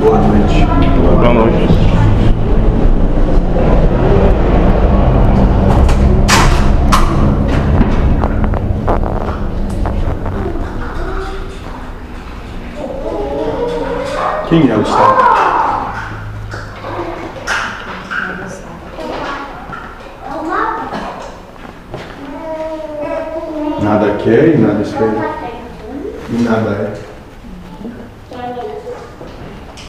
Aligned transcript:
Boa 0.00 0.18
noite. 0.18 0.66
Boa 0.96 1.34
noite. 1.34 1.68
Quem 14.48 14.70
é 14.70 14.76
o 14.76 14.80
Estado? 14.80 15.30
Nada 23.82 24.16
quer 24.16 24.54
e 24.54 24.56
nada 24.56 24.80
espera. 24.80 25.30
E 26.30 26.42
nada 26.42 26.70
é. 26.70 27.10